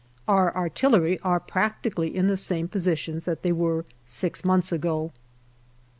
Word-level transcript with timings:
Our 0.27 0.51
artillery 0.57 1.19
are 1.19 1.39
practically 1.39 2.15
in 2.15 2.25
the 2.25 2.35
same 2.35 2.67
positions 2.67 3.25
that 3.25 3.43
they 3.43 3.51
were 3.51 3.85
six 4.03 4.43
months 4.43 4.71
ago. 4.71 5.11